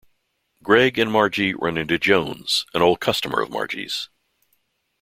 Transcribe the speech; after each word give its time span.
Gregg 0.63 0.97
and 0.97 1.11
Margy 1.11 1.53
run 1.53 1.77
into 1.77 1.99
Jones, 1.99 2.65
an 2.73 2.81
old 2.81 2.99
customer 2.99 3.39
of 3.39 3.51
Margy's. 3.51 4.09